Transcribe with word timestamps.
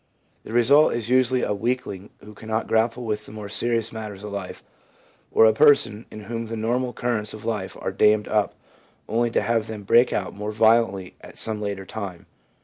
The 0.45 0.51
result 0.51 0.93
is 0.95 1.09
usually 1.11 1.43
a 1.43 1.53
weakling 1.53 2.09
who 2.23 2.33
cannot 2.33 2.65
grapple 2.67 3.03
with 3.03 3.27
the 3.27 3.31
more 3.31 3.49
serious 3.49 3.93
matters 3.93 4.23
of 4.23 4.31
life, 4.31 4.63
or 5.31 5.45
a 5.45 5.53
person 5.53 6.07
in 6.09 6.21
whom 6.21 6.47
the 6.47 6.57
normal 6.57 6.91
currents 6.91 7.35
of 7.35 7.45
life 7.45 7.77
are 7.79 7.91
dammed 7.91 8.27
up 8.27 8.55
only 9.07 9.29
to 9.29 9.41
have 9.43 9.67
them 9.67 9.83
break 9.83 10.11
out 10.11 10.33
more 10.33 10.51
violently 10.51 11.13
at 11.23 11.37
some 11.37 11.61
later 11.61 11.85
time. 11.85 12.25